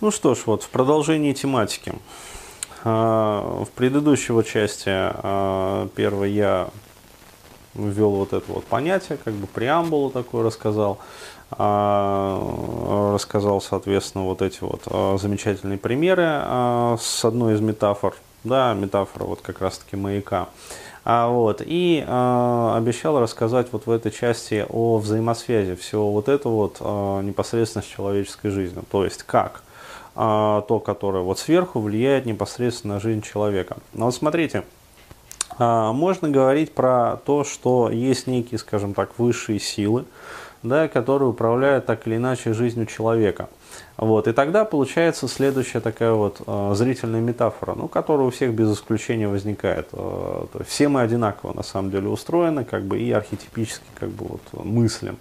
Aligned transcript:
Ну 0.00 0.10
что 0.10 0.34
ж, 0.34 0.38
вот 0.46 0.62
в 0.62 0.70
продолжении 0.70 1.34
тематики. 1.34 1.92
А, 2.84 3.64
в 3.64 3.68
предыдущей 3.68 4.32
вот 4.32 4.46
части 4.46 4.88
а, 4.88 5.88
первой 5.94 6.32
я 6.32 6.70
ввел 7.74 8.12
вот 8.12 8.32
это 8.32 8.50
вот 8.50 8.64
понятие, 8.64 9.18
как 9.22 9.34
бы 9.34 9.46
преамбулу 9.46 10.08
такую 10.08 10.42
рассказал, 10.42 11.00
а, 11.50 13.12
рассказал, 13.12 13.60
соответственно, 13.60 14.24
вот 14.24 14.40
эти 14.40 14.60
вот 14.62 15.20
замечательные 15.20 15.76
примеры 15.76 16.96
с 16.98 17.22
одной 17.22 17.56
из 17.56 17.60
метафор, 17.60 18.14
да, 18.42 18.72
метафора 18.72 19.24
вот 19.24 19.42
как 19.42 19.60
раз-таки 19.60 19.96
маяка. 19.96 20.48
А, 21.04 21.28
вот, 21.28 21.60
и 21.64 22.04
а, 22.06 22.74
обещал 22.78 23.20
рассказать 23.20 23.68
вот 23.72 23.84
в 23.84 23.90
этой 23.90 24.12
части 24.12 24.64
о 24.66 24.96
взаимосвязи 24.96 25.74
всего 25.74 26.10
вот 26.12 26.30
этого 26.30 26.54
вот 26.54 26.76
а, 26.80 27.20
непосредственно 27.20 27.82
с 27.82 27.86
человеческой 27.86 28.50
жизнью. 28.50 28.84
То 28.90 29.04
есть 29.04 29.22
как 29.24 29.62
а, 30.22 30.60
то, 30.68 30.80
которое 30.80 31.22
вот 31.22 31.38
сверху 31.38 31.80
влияет 31.80 32.26
непосредственно 32.26 32.94
на 32.94 33.00
жизнь 33.00 33.22
человека. 33.22 33.78
Но 33.94 34.04
вот 34.04 34.14
смотрите, 34.14 34.64
а, 35.56 35.94
можно 35.94 36.28
говорить 36.28 36.74
про 36.74 37.16
то, 37.24 37.42
что 37.42 37.88
есть 37.88 38.26
некие, 38.26 38.58
скажем 38.58 38.92
так, 38.92 39.18
высшие 39.18 39.58
силы, 39.58 40.04
да, 40.62 40.88
которые 40.88 41.28
управляют 41.28 41.86
так 41.86 42.06
или 42.06 42.16
иначе 42.16 42.52
жизнью 42.52 42.86
человека– 42.86 43.48
вот, 43.96 44.28
и 44.28 44.32
тогда 44.32 44.64
получается 44.64 45.28
следующая 45.28 45.80
такая 45.80 46.12
вот 46.12 46.40
э, 46.46 46.72
зрительная 46.74 47.20
метафора, 47.20 47.74
ну, 47.74 47.86
которая 47.86 48.28
у 48.28 48.30
всех 48.30 48.54
без 48.54 48.72
исключения 48.72 49.28
возникает. 49.28 49.88
Э, 49.92 50.46
все 50.66 50.88
мы 50.88 51.02
одинаково 51.02 51.52
на 51.52 51.62
самом 51.62 51.90
деле 51.90 52.08
устроены, 52.08 52.64
как 52.64 52.84
бы 52.84 52.98
и 52.98 53.10
архетипически 53.10 53.84
как 53.98 54.08
бы 54.08 54.26
вот 54.26 54.64
мыслим. 54.64 55.18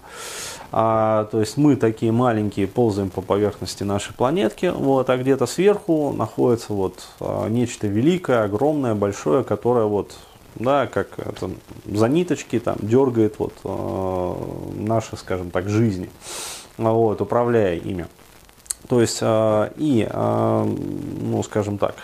А, 0.71 1.25
то 1.25 1.41
есть 1.41 1.57
мы 1.57 1.75
такие 1.75 2.13
маленькие 2.13 2.67
ползаем 2.67 3.09
по 3.09 3.21
поверхности 3.21 3.83
нашей 3.83 4.13
планетки, 4.13 4.71
вот, 4.73 5.09
а 5.09 5.17
где-то 5.17 5.45
сверху 5.45 6.13
находится 6.13 6.71
вот 6.71 7.05
э, 7.19 7.49
нечто 7.49 7.87
великое, 7.87 8.43
огромное, 8.43 8.95
большое, 8.95 9.43
которое 9.43 9.87
вот 9.87 10.13
да, 10.55 10.87
как 10.87 11.19
это, 11.19 11.51
за 11.85 12.07
ниточки 12.07 12.59
там 12.59 12.77
дергает 12.79 13.39
вот 13.39 13.53
э, 13.63 14.35
наши, 14.75 15.17
скажем 15.17 15.51
так, 15.51 15.69
жизни, 15.69 16.09
вот, 16.77 17.21
управляя 17.21 17.75
ими. 17.75 18.07
То 18.87 19.01
есть 19.01 19.19
а, 19.21 19.71
и, 19.77 20.07
а, 20.09 20.63
ну, 20.65 21.43
скажем 21.43 21.77
так, 21.77 21.95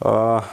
а, 0.00 0.44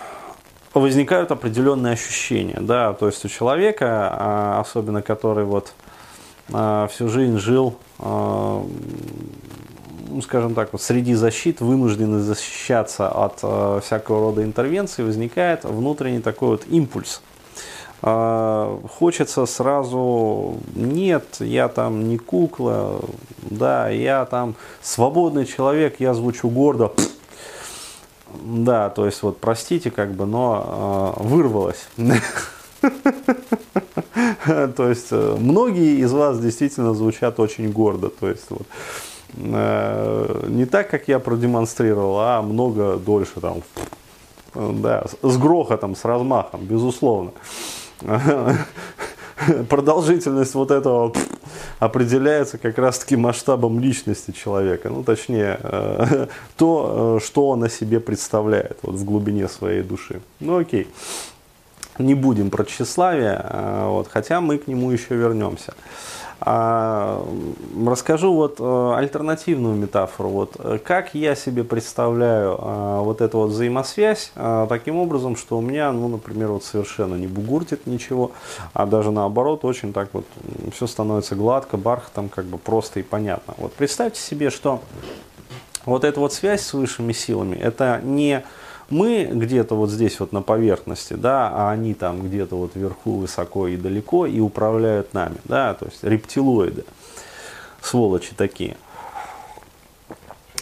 возникают 0.73 1.31
определенные 1.31 1.93
ощущения, 1.93 2.57
да, 2.59 2.93
то 2.93 3.07
есть 3.07 3.23
у 3.25 3.29
человека, 3.29 4.59
особенно 4.59 5.01
который 5.01 5.45
вот 5.45 5.73
всю 6.47 7.09
жизнь 7.09 7.39
жил, 7.39 7.77
ну, 10.07 10.21
скажем 10.21 10.53
так, 10.55 10.69
вот 10.71 10.81
среди 10.81 11.13
защит, 11.13 11.61
вынуждены 11.61 12.19
защищаться 12.19 13.09
от 13.09 13.37
всякого 13.83 14.21
рода 14.21 14.43
интервенций, 14.43 15.05
возникает 15.05 15.63
внутренний 15.63 16.21
такой 16.21 16.49
вот 16.49 16.67
импульс– 16.67 17.21
а, 18.01 18.79
хочется 18.87 19.45
сразу, 19.47 20.57
нет, 20.75 21.37
я 21.39 21.67
там 21.67 22.07
не 22.07 22.17
кукла, 22.17 23.01
да, 23.41 23.89
я 23.89 24.25
там 24.25 24.55
свободный 24.83 25.45
человек, 25.45 25.95
я 25.99 26.13
звучу 26.13 26.47
гордо, 26.49 26.93
да, 28.43 28.89
то 28.91 29.07
есть 29.07 29.23
вот 29.23 29.39
простите, 29.39 29.89
как 29.89 30.11
бы, 30.13 30.25
но 30.27 31.15
э, 31.17 31.23
вырвалось. 31.23 31.87
То 34.45 34.89
есть 34.89 35.07
э, 35.11 35.35
многие 35.39 35.99
из 35.99 36.11
вас 36.13 36.39
действительно 36.39 36.93
звучат 36.93 37.39
очень 37.39 37.71
гордо, 37.71 38.09
то 38.09 38.29
есть 38.29 38.45
вот. 38.49 38.61
э, 38.61 39.16
не 39.35 40.65
так, 40.65 40.89
как 40.89 41.07
я 41.07 41.19
продемонстрировал, 41.19 42.19
а 42.19 42.41
много 42.41 42.97
дольше 42.97 43.39
там, 43.41 43.61
да, 44.53 45.05
с 45.21 45.37
грохотом, 45.37 45.95
с 45.95 46.05
размахом, 46.05 46.61
безусловно. 46.61 47.31
продолжительность 49.69 50.55
вот 50.55 50.71
этого 50.71 51.13
определяется 51.79 52.57
как 52.57 52.77
раз-таки 52.77 53.15
масштабом 53.15 53.79
личности 53.79 54.31
человека. 54.31 54.89
Ну, 54.89 55.03
точнее, 55.03 55.59
э, 55.61 56.27
то, 56.57 57.19
э, 57.21 57.25
что 57.25 57.49
он 57.49 57.63
о 57.63 57.69
себе 57.69 57.99
представляет 57.99 58.79
вот, 58.81 58.95
в 58.95 59.05
глубине 59.05 59.47
своей 59.47 59.83
души. 59.83 60.21
Ну, 60.39 60.57
окей. 60.57 60.87
Не 61.99 62.13
будем 62.13 62.49
про 62.49 62.63
тщеславие, 62.63 63.41
э, 63.43 63.87
вот, 63.87 64.07
хотя 64.07 64.41
мы 64.41 64.57
к 64.57 64.67
нему 64.67 64.91
еще 64.91 65.15
вернемся. 65.15 65.73
А, 66.39 67.25
расскажу 67.85 68.33
вот 68.33 68.57
э, 68.59 68.93
альтернативную 68.95 69.75
метафору. 69.75 70.29
Вот, 70.29 70.55
э, 70.59 70.77
как 70.83 71.15
я 71.15 71.33
себе 71.35 71.63
представляю 71.63 72.57
а, 72.59 73.01
вот 73.01 73.21
эту 73.21 73.39
вот 73.39 73.49
взаимосвязь 73.49 74.31
а, 74.35 74.67
таким 74.67 74.97
образом, 74.97 75.35
что 75.35 75.57
у 75.57 75.61
меня, 75.61 75.91
ну, 75.91 76.07
например, 76.07 76.49
вот 76.49 76.63
совершенно 76.63 77.15
не 77.15 77.25
бугуртит 77.25 77.87
ничего, 77.87 78.31
а 78.73 78.85
даже 78.85 79.09
наоборот 79.09 79.65
очень 79.65 79.93
так 79.93 80.09
вот 80.13 80.25
все 80.73 80.85
становится 80.85 81.35
гладко, 81.35 81.75
бархатом, 81.75 82.29
как 82.29 82.45
бы 82.45 82.59
просто 82.59 82.99
и 82.99 83.03
понятно. 83.03 83.55
Вот 83.57 83.73
представьте 83.73 84.21
себе, 84.21 84.51
что 84.51 84.81
вот 85.85 86.03
эта 86.03 86.19
вот 86.19 86.33
связь 86.33 86.61
с 86.61 86.73
высшими 86.73 87.13
силами, 87.13 87.55
это 87.55 87.99
не 88.03 88.43
мы 88.89 89.29
где-то 89.31 89.75
вот 89.75 89.89
здесь 89.89 90.19
вот 90.19 90.31
на 90.31 90.41
поверхности, 90.41 91.13
да, 91.13 91.49
а 91.53 91.71
они 91.71 91.93
там 91.93 92.21
где-то 92.21 92.55
вот 92.55 92.71
вверху 92.75 93.17
высоко 93.17 93.67
и 93.67 93.77
далеко 93.77 94.25
и 94.25 94.39
управляют 94.39 95.13
нами, 95.13 95.37
да, 95.45 95.73
то 95.73 95.85
есть 95.85 96.03
рептилоиды, 96.03 96.85
сволочи 97.81 98.33
такие. 98.35 98.77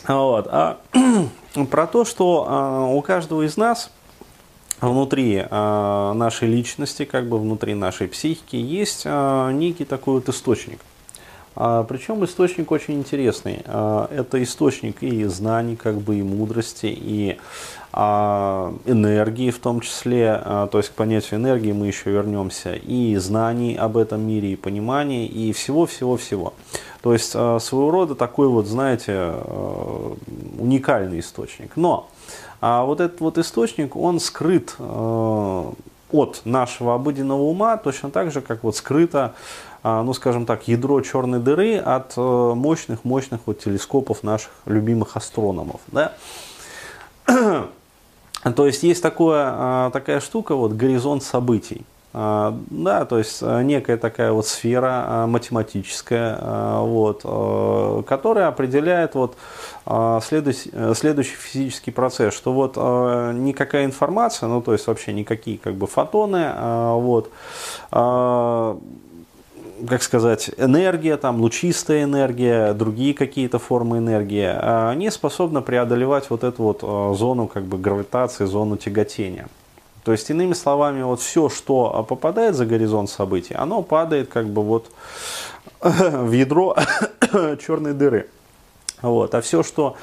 Вот. 0.08 0.48
А 0.50 0.78
про 1.70 1.88
то, 1.88 2.06
что 2.06 2.46
а, 2.48 2.86
у 2.86 3.02
каждого 3.02 3.44
из 3.44 3.58
нас 3.58 3.92
внутри 4.82 5.44
а, 5.50 6.14
нашей 6.14 6.48
личности, 6.48 7.06
как 7.06 7.28
бы 7.28 7.40
внутри 7.40 7.74
нашей 7.74 8.08
психики, 8.08 8.56
есть 8.56 9.04
а, 9.06 9.52
некий 9.52 9.86
такой 9.86 10.16
вот 10.16 10.30
источник. 10.30 10.80
А, 11.56 11.84
причем 11.84 12.24
источник 12.26 12.72
очень 12.72 12.96
интересный. 12.96 13.62
А, 13.66 14.10
это 14.12 14.42
источник 14.44 15.02
и 15.04 15.24
знаний, 15.26 15.76
как 15.76 15.96
бы 15.96 16.18
и 16.18 16.24
мудрости, 16.24 16.88
и 16.88 17.38
а, 17.94 18.74
энергии 18.86 19.52
в 19.52 19.60
том 19.60 19.80
числе, 19.80 20.42
то 20.44 20.78
есть 20.78 20.90
к 20.90 20.94
понятию 20.94 21.40
энергии 21.40 21.72
мы 21.72 21.88
еще 21.88 22.12
вернемся, 22.12 22.74
и 22.74 23.16
знаний 23.16 23.76
об 23.76 23.96
этом 23.96 24.22
мире, 24.28 24.54
и 24.54 24.56
понимания, 24.58 25.26
и 25.28 25.54
всего-всего-всего. 25.54 26.54
То 27.02 27.14
есть 27.14 27.30
своего 27.30 27.92
рода 27.92 28.16
такой 28.16 28.50
вот, 28.50 28.66
знаете, 28.66 29.36
уникальный 30.60 31.20
источник. 31.22 31.78
Но 31.78 32.10
вот 32.60 33.00
этот 33.00 33.22
вот 33.22 33.38
источник, 33.38 33.96
он 33.96 34.20
скрыт 34.20 34.76
от 34.80 36.42
нашего 36.44 36.96
обыденного 36.96 37.44
ума, 37.44 37.78
точно 37.78 38.10
так 38.10 38.32
же, 38.32 38.42
как 38.42 38.64
вот 38.64 38.76
скрыто, 38.76 39.36
ну, 39.86 40.14
скажем 40.14 40.46
так, 40.46 40.68
ядро 40.68 41.00
черной 41.02 41.40
дыры 41.40 41.78
от 41.78 42.18
мощных-мощных 42.18 43.42
вот 43.46 43.60
телескопов 43.60 44.24
наших 44.24 44.52
любимых 44.66 45.16
астрономов. 45.16 45.82
Да? 45.88 46.14
То 48.54 48.68
есть 48.68 48.84
есть 48.84 49.02
такое, 49.02 49.44
а, 49.48 49.90
такая 49.92 50.20
штука, 50.20 50.56
вот 50.56 50.74
горизонт 50.74 51.24
событий. 51.24 51.84
А, 52.14 52.58
да, 52.70 53.04
то 53.06 53.18
есть 53.18 53.40
а, 53.42 53.62
некая 53.62 53.98
такая 53.98 54.32
вот 54.32 54.48
сфера 54.48 55.26
математическая, 55.28 56.80
вот, 56.80 58.06
которая 58.08 58.48
определяет 58.48 59.16
вот 59.16 59.36
следующий, 60.24 60.72
следующий 60.94 61.36
физический 61.36 61.92
процесс, 61.92 62.34
что 62.34 62.54
вот 62.54 62.78
никакая 62.78 63.86
информация, 63.86 64.48
ну 64.48 64.62
то 64.62 64.74
есть 64.74 64.86
вообще 64.88 65.12
никакие 65.14 65.58
как 65.58 65.74
бы 65.74 65.88
фотоны, 65.88 66.54
вот, 67.00 67.32
как 69.88 70.04
сказать, 70.04 70.52
энергия, 70.58 71.18
там, 71.18 71.42
лучистая 71.42 72.04
энергия, 72.04 72.74
другие 72.74 73.14
какие-то 73.14 73.60
формы 73.60 73.98
энергии, 73.98 74.46
а 74.46 74.90
они 74.90 75.10
способны 75.10 75.62
преодолевать 75.62 76.30
вот 76.30 76.44
эту 76.44 76.64
вот 76.64 76.80
а, 76.82 77.14
зону 77.14 77.48
как 77.48 77.64
бы 77.64 77.78
гравитации, 77.78 78.46
зону 78.46 78.78
тяготения. 78.78 79.48
То 80.04 80.12
есть, 80.12 80.30
иными 80.30 80.54
словами, 80.54 81.02
вот 81.02 81.20
все, 81.20 81.50
что 81.50 82.06
попадает 82.08 82.56
за 82.56 82.66
горизонт 82.66 83.10
событий, 83.10 83.56
оно 83.56 83.82
падает 83.82 84.30
как 84.30 84.48
бы 84.48 84.62
вот 84.62 84.92
в 85.82 86.32
ядро 86.32 86.76
черной 87.60 87.94
дыры. 87.94 88.28
Вот. 89.06 89.36
А 89.36 89.42
все, 89.42 89.62
что 89.62 89.96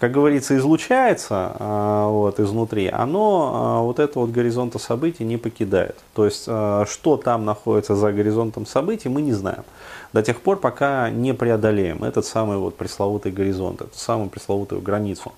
как 0.00 0.12
говорится, 0.12 0.56
излучается 0.56 1.56
а, 1.58 2.08
вот, 2.08 2.38
изнутри, 2.38 2.88
оно 2.88 3.52
а, 3.52 3.82
вот 3.82 3.98
это 3.98 4.18
вот 4.18 4.30
горизонта 4.30 4.78
событий 4.78 5.24
не 5.24 5.36
покидает. 5.36 5.96
То 6.14 6.24
есть, 6.24 6.44
а, 6.46 6.84
что 6.88 7.16
там 7.16 7.44
находится 7.44 7.94
за 7.96 8.12
горизонтом 8.12 8.66
событий, 8.66 9.08
мы 9.08 9.22
не 9.22 9.32
знаем. 9.32 9.64
До 10.12 10.22
тех 10.22 10.40
пор, 10.40 10.58
пока 10.58 11.10
не 11.10 11.34
преодолеем 11.34 12.02
этот 12.04 12.26
самый 12.26 12.58
вот 12.58 12.76
пресловутый 12.76 13.32
горизонт, 13.32 13.80
эту 13.80 13.96
самую 13.96 14.28
пресловутую 14.28 14.80
границу. 14.82 15.32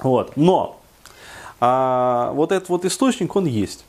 Вот. 0.00 0.36
Но 0.36 0.80
а, 1.60 2.32
вот 2.34 2.52
этот 2.52 2.68
вот 2.68 2.84
источник, 2.84 3.34
он 3.36 3.46
есть, 3.46 3.84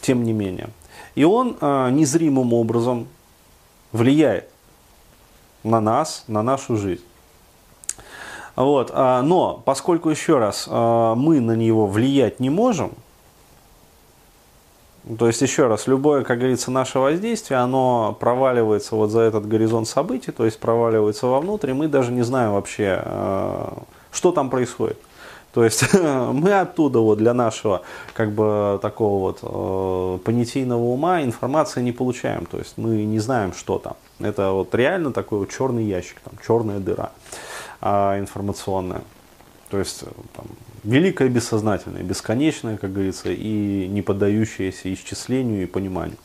тем 0.00 0.24
не 0.24 0.32
менее. 0.32 0.68
И 1.14 1.24
он 1.24 1.56
а, 1.60 1.90
незримым 1.90 2.52
образом 2.54 3.06
влияет 3.92 4.48
на 5.64 5.80
нас, 5.80 6.24
на 6.28 6.42
нашу 6.42 6.76
жизнь. 6.76 7.04
Вот, 8.56 8.90
а, 8.92 9.22
но 9.22 9.62
поскольку 9.64 10.10
еще 10.10 10.38
раз 10.38 10.66
а, 10.68 11.14
мы 11.14 11.40
на 11.40 11.52
него 11.52 11.86
влиять 11.86 12.40
не 12.40 12.50
можем, 12.50 12.90
то 15.16 15.26
есть, 15.26 15.40
еще 15.40 15.68
раз, 15.68 15.86
любое, 15.86 16.22
как 16.22 16.38
говорится, 16.38 16.70
наше 16.70 16.98
воздействие, 16.98 17.60
оно 17.60 18.16
проваливается 18.18 18.94
вот 18.94 19.10
за 19.10 19.20
этот 19.20 19.48
горизонт 19.48 19.88
событий, 19.88 20.32
то 20.32 20.44
есть 20.44 20.58
проваливается 20.58 21.28
вовнутрь, 21.28 21.70
и 21.70 21.72
мы 21.72 21.88
даже 21.88 22.12
не 22.12 22.22
знаем 22.22 22.52
вообще, 22.52 23.00
а, 23.04 23.84
что 24.10 24.32
там 24.32 24.50
происходит. 24.50 24.98
То 25.54 25.64
есть 25.64 25.94
мы 25.94 26.52
оттуда 26.52 26.98
вот 26.98 27.18
для 27.18 27.34
нашего 27.34 27.82
как 28.12 28.32
бы 28.32 28.78
такого 28.82 29.32
вот 29.40 30.24
понятийного 30.24 30.82
ума 30.82 31.22
информации 31.22 31.80
не 31.80 31.92
получаем. 31.92 32.44
То 32.44 32.58
есть 32.58 32.74
мы 32.76 33.04
не 33.04 33.20
знаем, 33.20 33.54
что 33.54 33.78
там. 33.78 33.94
Это 34.20 34.52
вот 34.52 34.74
реально 34.74 35.12
такой 35.12 35.40
вот 35.40 35.50
черный 35.50 35.84
ящик, 35.84 36.20
там, 36.20 36.34
черная 36.44 36.80
дыра 36.80 37.12
э, 37.80 38.18
информационная. 38.18 39.02
То 39.70 39.78
есть 39.78 40.04
там, 40.34 40.46
великое 40.84 41.28
бессознательное, 41.28 42.02
бесконечное, 42.02 42.78
как 42.78 42.92
говорится, 42.92 43.30
и 43.30 43.86
не 43.88 44.02
поддающееся 44.02 44.92
исчислению 44.92 45.62
и 45.62 45.66
пониманию. 45.66 46.16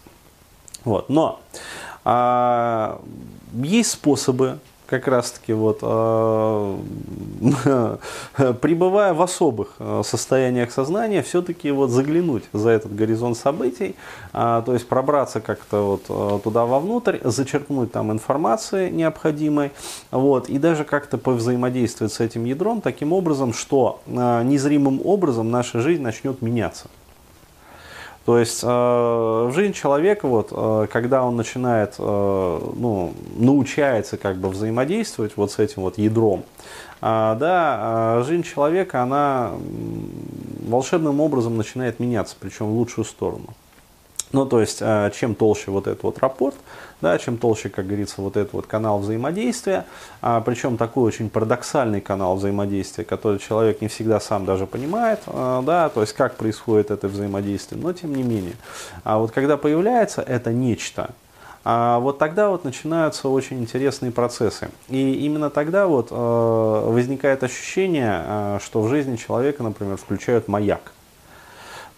Вот. 0.85 1.09
Но 1.09 1.41
а, 2.03 3.01
есть 3.53 3.91
способы 3.91 4.59
как 4.93 5.07
раз-таки 5.07 5.53
вот 5.53 5.79
э, 5.81 6.77
пребывая 8.61 9.15
в 9.15 9.23
особых 9.23 9.73
э, 9.79 10.03
состояниях 10.05 10.71
сознания, 10.71 11.23
все-таки 11.23 11.71
вот 11.71 11.89
заглянуть 11.89 12.43
за 12.53 12.69
этот 12.69 12.95
горизонт 12.95 13.35
событий, 13.35 13.95
э, 14.33 14.61
то 14.63 14.73
есть 14.73 14.87
пробраться 14.87 15.41
как-то 15.41 15.99
вот 16.07 16.43
туда 16.43 16.65
вовнутрь, 16.65 17.17
зачерпнуть 17.23 17.91
там 17.91 18.11
информации 18.11 18.91
необходимой, 18.91 19.71
вот, 20.11 20.47
и 20.47 20.59
даже 20.59 20.83
как-то 20.83 21.17
повзаимодействовать 21.17 22.13
с 22.13 22.19
этим 22.19 22.45
ядром 22.45 22.81
таким 22.81 23.13
образом, 23.13 23.51
что 23.51 23.99
незримым 24.05 25.01
образом 25.03 25.49
наша 25.49 25.79
жизнь 25.79 26.03
начнет 26.03 26.43
меняться. 26.43 26.87
То 28.25 28.39
есть 28.39 28.63
э, 28.63 28.67
в 28.67 29.51
жизнь 29.53 29.73
человека, 29.73 30.27
вот, 30.27 30.49
э, 30.51 30.87
когда 30.91 31.23
он 31.23 31.35
начинает, 31.35 31.95
э, 31.99 32.59
ну, 32.75 33.13
научается 33.35 34.15
как 34.15 34.37
бы 34.37 34.47
взаимодействовать 34.47 35.33
вот 35.35 35.51
с 35.51 35.59
этим 35.59 35.81
вот 35.81 35.97
ядром, 35.97 36.43
э, 37.01 37.35
да, 37.37 38.19
э, 38.19 38.23
жизнь 38.25 38.43
человека, 38.43 39.03
она 39.03 39.51
волшебным 40.65 41.19
образом 41.19 41.57
начинает 41.57 41.99
меняться, 41.99 42.37
причем 42.39 42.67
в 42.67 42.77
лучшую 42.77 43.03
сторону. 43.03 43.47
Ну, 44.33 44.47
то 44.47 44.59
есть, 44.59 44.79
э, 44.81 45.11
чем 45.15 45.35
толще 45.35 45.69
вот 45.69 45.85
этот 45.85 46.01
вот 46.01 46.17
рапорт, 46.17 46.55
да, 47.01 47.17
чем 47.19 47.37
толще, 47.37 47.69
как 47.69 47.85
говорится, 47.85 48.21
вот 48.21 48.35
этот 48.35 48.53
вот 48.53 48.65
канал 48.65 48.97
взаимодействия, 48.97 49.85
а, 50.21 50.41
причем 50.41 50.77
такой 50.77 51.03
очень 51.03 51.29
парадоксальный 51.29 52.01
канал 52.01 52.35
взаимодействия, 52.35 53.03
который 53.03 53.37
человек 53.37 53.81
не 53.81 53.89
всегда 53.89 54.19
сам 54.19 54.45
даже 54.45 54.65
понимает, 54.65 55.19
а, 55.27 55.61
да, 55.61 55.89
то 55.89 56.01
есть 56.01 56.13
как 56.13 56.35
происходит 56.35 56.89
это 56.89 57.07
взаимодействие, 57.07 57.79
но 57.79 57.93
тем 57.93 58.15
не 58.15 58.23
менее. 58.23 58.55
А 59.03 59.19
вот 59.19 59.31
когда 59.31 59.55
появляется 59.55 60.23
это 60.23 60.51
нечто, 60.51 61.11
а 61.63 61.99
вот 61.99 62.17
тогда 62.17 62.49
вот 62.49 62.65
начинаются 62.65 63.29
очень 63.29 63.59
интересные 63.59 64.11
процессы. 64.11 64.69
И 64.89 65.25
именно 65.25 65.49
тогда 65.49 65.87
вот 65.87 66.07
э, 66.11 66.15
возникает 66.15 67.43
ощущение, 67.43 68.21
э, 68.25 68.59
что 68.61 68.81
в 68.81 68.89
жизни 68.89 69.15
человека, 69.15 69.63
например, 69.63 69.95
включают 69.97 70.47
маяк. 70.47 70.91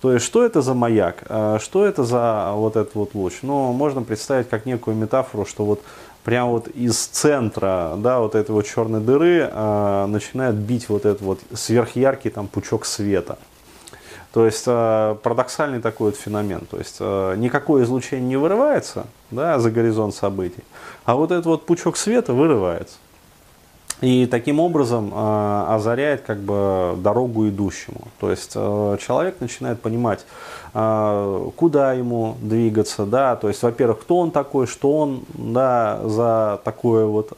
То 0.05 0.13
есть, 0.13 0.23
что 0.23 0.45
это 0.45 0.61
за 0.61 0.75
маяк, 0.75 1.23
а, 1.29 1.57
что 1.57 1.83
это 1.83 2.03
за 2.03 2.51
вот 2.53 2.75
этот 2.75 2.93
вот 2.93 3.15
луч? 3.15 3.39
Ну, 3.41 3.73
можно 3.73 4.03
представить 4.03 4.47
как 4.47 4.67
некую 4.67 4.95
метафору, 4.95 5.47
что 5.47 5.65
вот 5.65 5.81
прямо 6.23 6.51
вот 6.51 6.67
из 6.67 7.07
центра, 7.07 7.95
да, 7.97 8.19
вот 8.19 8.35
этой 8.35 8.51
вот 8.51 8.67
черной 8.67 8.99
дыры 9.01 9.49
э, 9.51 10.05
начинает 10.05 10.53
бить 10.53 10.89
вот 10.89 11.07
этот 11.07 11.23
вот 11.23 11.39
сверхяркий 11.55 12.29
там 12.29 12.47
пучок 12.47 12.85
света. 12.85 13.39
То 14.31 14.45
есть 14.45 14.65
э, 14.67 15.15
парадоксальный 15.23 15.81
такой 15.81 16.11
вот 16.11 16.19
феномен. 16.19 16.67
То 16.69 16.77
есть 16.77 16.97
э, 16.99 17.33
никакое 17.37 17.83
излучение 17.83 18.27
не 18.27 18.37
вырывается 18.37 19.07
да, 19.31 19.57
за 19.57 19.71
горизонт 19.71 20.13
событий, 20.13 20.63
а 21.05 21.15
вот 21.15 21.31
этот 21.31 21.47
вот 21.47 21.65
пучок 21.65 21.97
света 21.97 22.33
вырывается. 22.33 22.97
И 24.01 24.25
таким 24.25 24.59
образом 24.59 25.12
э, 25.13 25.65
озаряет 25.69 26.21
как 26.21 26.39
бы 26.39 26.95
дорогу 26.97 27.47
идущему. 27.47 28.09
То 28.19 28.30
есть 28.30 28.51
э, 28.53 28.97
человек 29.01 29.39
начинает 29.39 29.81
понимать, 29.81 30.25
э, 30.74 31.50
куда 31.56 31.94
ему 31.94 32.36
двигаться, 32.42 33.06
да, 33.06 33.38
то 33.38 33.47
есть, 33.47 33.63
во-первых, 33.63 34.01
кто 34.01 34.18
он 34.18 34.31
такой, 34.31 34.68
что 34.68 34.97
он, 34.97 35.21
да, 35.33 36.01
за 36.03 36.59
такое 36.65 37.06
вот, 37.06 37.31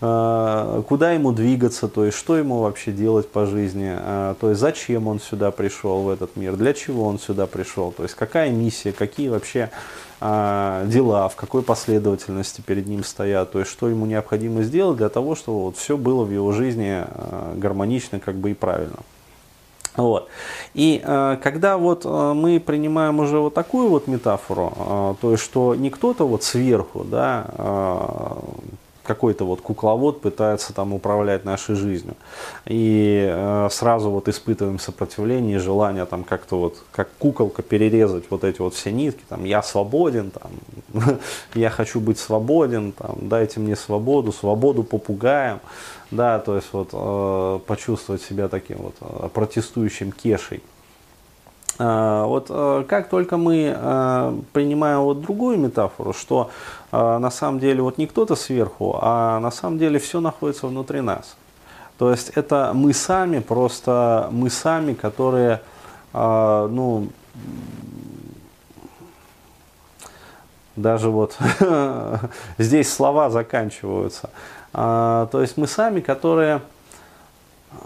э, 0.00 0.82
куда 0.88 1.12
ему 1.12 1.32
двигаться, 1.32 1.88
то 1.88 2.04
есть, 2.04 2.18
что 2.18 2.36
ему 2.36 2.60
вообще 2.60 2.92
делать 2.92 3.30
по 3.30 3.46
жизни, 3.46 3.96
то 4.38 4.50
есть, 4.50 4.60
зачем 4.60 5.08
он 5.08 5.18
сюда 5.18 5.50
пришел 5.50 6.02
в 6.02 6.10
этот 6.10 6.36
мир, 6.36 6.56
для 6.56 6.74
чего 6.74 7.06
он 7.06 7.18
сюда 7.18 7.46
пришел, 7.46 7.90
то 7.92 8.02
есть, 8.02 8.14
какая 8.14 8.50
миссия, 8.50 8.92
какие 8.92 9.28
вообще 9.28 9.70
а, 9.70 10.05
дела, 10.86 11.28
в 11.28 11.36
какой 11.36 11.62
последовательности 11.62 12.60
перед 12.60 12.86
ним 12.86 13.04
стоят, 13.04 13.52
то 13.52 13.58
есть 13.58 13.70
что 13.70 13.88
ему 13.88 14.06
необходимо 14.06 14.62
сделать 14.62 14.98
для 14.98 15.08
того, 15.08 15.34
чтобы 15.34 15.64
вот 15.64 15.76
все 15.76 15.96
было 15.96 16.24
в 16.24 16.32
его 16.32 16.52
жизни 16.52 17.04
а, 17.06 17.54
гармонично 17.56 18.20
как 18.20 18.36
бы 18.36 18.50
и 18.50 18.54
правильно. 18.54 18.98
Вот. 19.96 20.28
И 20.74 21.00
э, 21.02 21.38
когда 21.42 21.78
вот 21.78 22.02
э, 22.04 22.32
мы 22.34 22.60
принимаем 22.60 23.18
уже 23.18 23.38
вот 23.38 23.54
такую 23.54 23.88
вот 23.88 24.06
метафору, 24.06 24.72
э, 24.76 25.14
то 25.20 25.30
есть 25.30 25.42
что 25.42 25.74
не 25.74 25.90
кто-то 25.90 26.26
вот 26.26 26.42
сверху, 26.44 27.02
да, 27.04 27.46
э, 27.48 28.30
какой-то 29.06 29.44
вот 29.44 29.60
кукловод 29.60 30.20
пытается 30.20 30.72
там 30.72 30.92
управлять 30.92 31.44
нашей 31.44 31.74
жизнью. 31.74 32.14
И 32.66 33.26
э, 33.28 33.68
сразу 33.70 34.10
вот 34.10 34.28
испытываем 34.28 34.78
сопротивление 34.78 35.56
и 35.56 35.58
желание 35.58 36.04
там 36.04 36.24
как-то 36.24 36.58
вот, 36.58 36.82
как 36.92 37.08
куколка 37.18 37.62
перерезать 37.62 38.24
вот 38.30 38.44
эти 38.44 38.60
вот 38.60 38.74
все 38.74 38.92
нитки, 38.92 39.22
там, 39.28 39.44
я 39.44 39.62
свободен, 39.62 40.30
там, 40.30 41.18
я 41.54 41.70
хочу 41.70 42.00
быть 42.00 42.18
свободен, 42.18 42.92
там, 42.92 43.16
дайте 43.22 43.60
мне 43.60 43.76
свободу, 43.76 44.32
свободу 44.32 44.82
попугаем, 44.82 45.60
да, 46.10 46.38
то 46.38 46.56
есть 46.56 46.68
вот 46.72 46.90
э, 46.92 47.60
почувствовать 47.66 48.22
себя 48.22 48.48
таким 48.48 48.78
вот 48.78 48.94
э, 49.00 49.28
протестующим 49.32 50.12
кешей. 50.12 50.62
А, 51.78 52.24
вот 52.24 52.46
э, 52.48 52.84
как 52.88 53.08
только 53.08 53.36
мы 53.36 53.74
э, 53.76 54.38
принимаем 54.52 55.00
вот 55.00 55.20
другую 55.20 55.58
метафору, 55.58 56.12
что 56.14 56.50
э, 56.90 57.18
на 57.18 57.30
самом 57.30 57.58
деле 57.60 57.82
вот 57.82 57.98
не 57.98 58.06
кто-то 58.06 58.34
сверху, 58.34 58.98
а 59.00 59.38
на 59.40 59.50
самом 59.50 59.78
деле 59.78 59.98
все 59.98 60.20
находится 60.20 60.66
внутри 60.66 61.02
нас. 61.02 61.36
То 61.98 62.10
есть 62.10 62.30
это 62.30 62.72
мы 62.74 62.92
сами, 62.92 63.40
просто 63.40 64.28
мы 64.30 64.50
сами, 64.50 64.92
которые, 64.92 65.62
ну, 66.12 67.08
даже 70.76 71.08
вот 71.08 71.38
здесь 72.58 72.92
слова 72.92 73.30
заканчиваются. 73.30 74.28
То 74.72 75.30
есть 75.32 75.56
мы 75.56 75.66
сами, 75.66 76.00
которые 76.00 76.60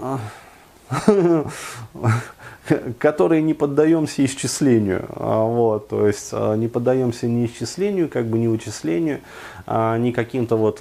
которые 2.99 3.43
не 3.43 3.55
поддаемся 3.55 4.25
исчислению. 4.25 5.07
А, 5.11 5.45
вот, 5.45 5.89
то 5.89 6.07
есть 6.07 6.31
а, 6.33 6.55
не 6.55 6.69
поддаемся 6.69 7.27
ни 7.27 7.47
исчислению, 7.47 8.09
как 8.09 8.27
бы 8.27 8.39
ни 8.39 8.47
вычислению, 8.47 9.21
а, 9.67 9.97
ни 9.99 10.11
каким-то 10.11 10.57
вот 10.57 10.79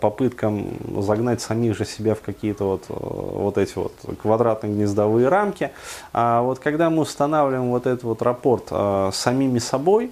попыткам 0.00 0.66
загнать 1.02 1.40
самих 1.40 1.76
же 1.76 1.84
себя 1.84 2.14
в 2.14 2.20
какие-то 2.20 2.64
вот, 2.64 2.84
вот 2.88 3.58
эти 3.58 3.76
вот 3.76 3.92
квадратные 4.20 4.72
гнездовые 4.72 5.28
рамки. 5.28 5.70
А 6.12 6.42
вот 6.42 6.58
когда 6.58 6.90
мы 6.90 7.02
устанавливаем 7.02 7.70
вот 7.70 7.86
этот 7.86 8.04
вот 8.04 8.22
рапорт 8.22 8.70
самими 9.14 9.58
собой, 9.58 10.10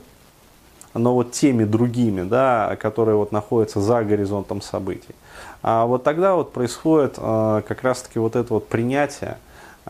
но 0.92 1.14
вот 1.14 1.32
теми 1.32 1.64
другими, 1.64 2.22
да, 2.22 2.76
которые 2.80 3.16
вот 3.16 3.30
находятся 3.30 3.80
за 3.80 4.02
горизонтом 4.02 4.60
событий, 4.60 5.14
а 5.62 5.86
вот 5.86 6.02
тогда 6.02 6.34
вот 6.34 6.52
происходит 6.52 7.14
как 7.16 7.82
раз-таки 7.82 8.18
вот 8.18 8.34
это 8.34 8.54
вот 8.54 8.66
принятие, 8.66 9.38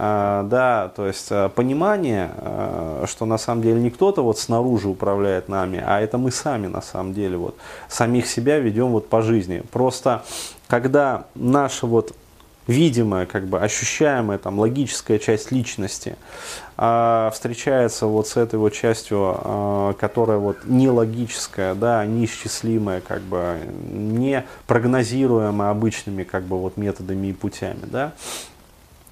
да, 0.00 0.90
то 0.97 1.07
есть 1.07 1.26
э, 1.30 1.50
понимание, 1.54 2.30
э, 2.37 3.04
что 3.07 3.26
на 3.26 3.37
самом 3.37 3.61
деле 3.62 3.80
не 3.80 3.90
кто-то 3.90 4.23
вот 4.23 4.38
снаружи 4.38 4.88
управляет 4.88 5.49
нами, 5.49 5.83
а 5.85 6.00
это 6.00 6.16
мы 6.16 6.30
сами 6.30 6.69
на 6.69 6.80
самом 6.80 7.12
деле 7.12 7.37
вот 7.37 7.57
самих 7.88 8.26
себя 8.26 8.59
ведем 8.59 8.92
вот 8.92 9.09
по 9.09 9.21
жизни. 9.21 9.62
Просто 9.71 10.23
когда 10.69 11.25
наша 11.35 11.87
вот 11.87 12.14
видимая, 12.66 13.26
как 13.26 13.47
бы 13.47 13.61
ощущаемая 13.61 14.38
там 14.38 14.59
логическая 14.59 15.19
часть 15.19 15.50
личности 15.50 16.16
а, 16.76 17.30
встречается 17.35 18.07
вот 18.07 18.28
с 18.28 18.37
этой 18.37 18.59
вот 18.59 18.73
частью, 18.73 19.19
а, 19.21 19.92
которая 19.95 20.38
вот 20.38 20.59
нелогическая, 20.64 21.75
да, 21.75 22.07
неисчислимая, 22.07 23.00
как 23.00 23.21
бы 23.23 23.59
не 23.92 24.45
прогнозируемая 24.66 25.71
обычными 25.71 26.23
как 26.23 26.45
бы 26.45 26.59
вот 26.59 26.76
методами 26.76 27.26
и 27.26 27.33
путями, 27.33 27.83
да, 27.83 28.12
а 28.12 28.59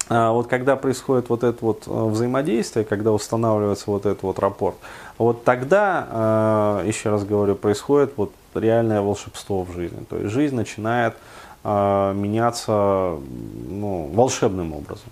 вот 0.09 0.47
когда 0.47 0.75
происходит 0.75 1.29
вот 1.29 1.43
это 1.43 1.57
вот 1.63 1.83
э, 1.85 1.91
взаимодействие, 1.91 2.83
когда 2.83 3.11
устанавливается 3.11 3.85
вот 3.87 4.05
этот 4.05 4.23
вот 4.23 4.39
рапорт, 4.39 4.75
вот 5.17 5.43
тогда, 5.43 6.81
э, 6.81 6.87
еще 6.87 7.09
раз 7.11 7.23
говорю, 7.23 7.55
происходит 7.55 8.13
вот 8.17 8.31
реальное 8.55 9.01
волшебство 9.01 9.63
в 9.63 9.71
жизни. 9.71 10.03
То 10.09 10.17
есть 10.17 10.31
жизнь 10.31 10.55
начинает 10.55 11.13
э, 11.63 12.13
меняться 12.15 13.17
ну, 13.69 14.09
волшебным 14.13 14.73
образом. 14.73 15.09